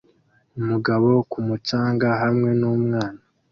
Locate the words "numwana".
2.59-3.21